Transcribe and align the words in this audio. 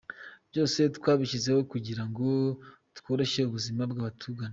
Byose 0.49 0.79
twabishyizeho 0.97 1.59
kugira 1.71 2.03
ngo 2.09 2.25
tworoshye 2.97 3.41
ubuzima 3.49 3.81
bw’abatugana. 3.91 4.49